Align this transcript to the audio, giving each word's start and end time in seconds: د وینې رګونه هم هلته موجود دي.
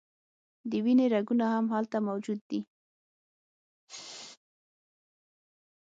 د 0.69 0.71
وینې 0.85 1.05
رګونه 1.15 1.45
هم 1.53 1.65
هلته 1.75 1.97
موجود 2.07 2.39
دي. 2.49 2.61